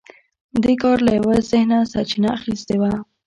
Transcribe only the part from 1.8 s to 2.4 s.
سرچینه